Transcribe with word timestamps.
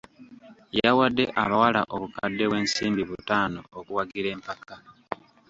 Yawadde 0.79 1.23
abawala 1.43 1.81
obukadde 1.95 2.43
bw'ensimbi 2.49 3.03
butaano 3.09 3.59
okuwagira 3.77 4.27
empaka. 4.35 4.75